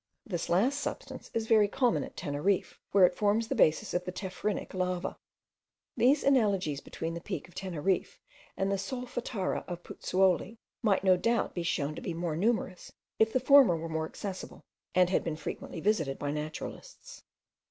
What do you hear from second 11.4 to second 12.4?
be shown to be more